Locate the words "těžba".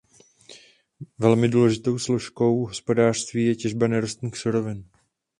3.55-3.87